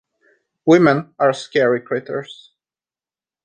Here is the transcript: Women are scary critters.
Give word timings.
Women 0.65 1.13
are 1.19 1.31
scary 1.31 1.79
critters. 1.79 2.53